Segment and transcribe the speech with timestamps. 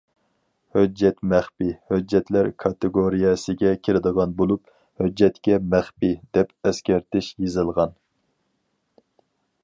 [0.75, 4.71] ھۆججەت مەخپىي ھۆججەتلەر كاتېگورىيەسىگە كىرىدىغان بولۇپ،
[5.03, 7.93] ھۆججەتكە «مەخپىي» دەپ ئەسكەرتىش يېزىلغان.